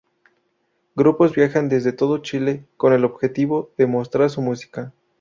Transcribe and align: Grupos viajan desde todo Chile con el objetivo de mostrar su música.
Grupos 0.95 1.35
viajan 1.35 1.69
desde 1.69 1.93
todo 1.93 2.17
Chile 2.23 2.65
con 2.75 2.93
el 2.93 3.05
objetivo 3.05 3.69
de 3.77 3.85
mostrar 3.85 4.31
su 4.31 4.41
música. 4.41 4.93